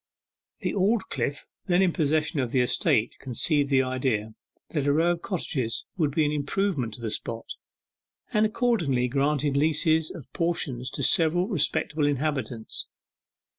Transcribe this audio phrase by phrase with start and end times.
[0.61, 4.33] The Aldclyffe then in possession of the estate conceived the idea
[4.69, 7.45] that a row of cottages would be an improvement to the spot,
[8.33, 12.87] and accordingly granted leases of portions to several respectable inhabitants.